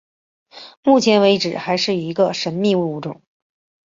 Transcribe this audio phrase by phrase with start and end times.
[0.81, 3.21] 目前为止还是一个神秘的物种。